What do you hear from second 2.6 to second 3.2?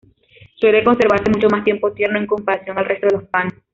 al resto de